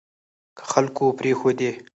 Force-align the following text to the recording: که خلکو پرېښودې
که 0.57 0.63
خلکو 0.71 1.05
پرېښودې 1.17 1.71